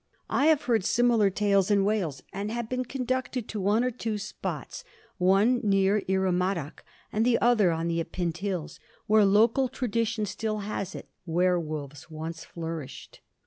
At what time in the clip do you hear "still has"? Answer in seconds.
10.25-10.95